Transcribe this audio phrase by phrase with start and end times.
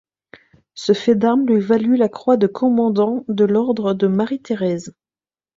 [0.73, 4.95] Ce fait d'armes lui valut la croix de commandant de l'ordre de Marie-Thérèse.